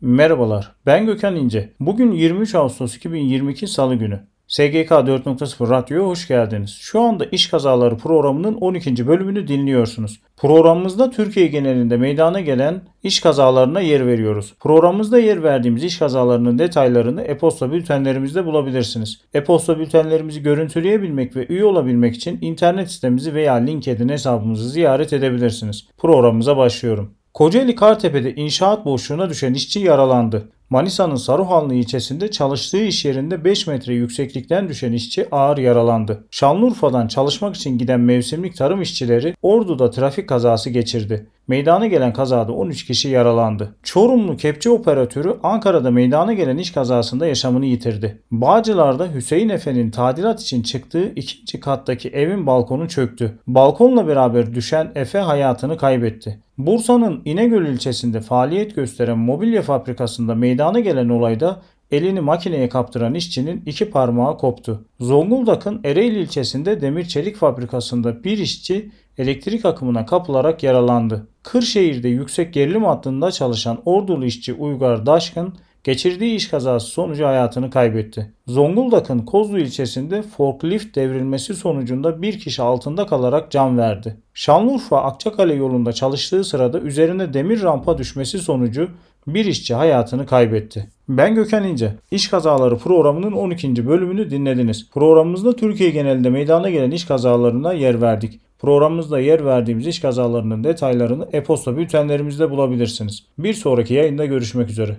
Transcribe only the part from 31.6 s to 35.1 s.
ilçesinde çalıştığı iş yerinde 5 metre yükseklikten düşen